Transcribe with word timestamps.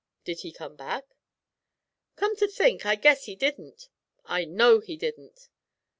'Did 0.23 0.39
he 0.39 0.51
come 0.51 0.75
back?' 0.75 1.15
'Come 2.15 2.35
to 2.37 2.47
think, 2.47 2.87
I 2.87 2.95
guess 2.95 3.25
he 3.25 3.35
didn't; 3.35 3.87
I 4.25 4.45
know 4.45 4.79
he 4.79 4.97
didn't.' 4.97 5.49